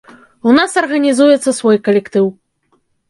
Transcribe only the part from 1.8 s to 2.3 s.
калектыў.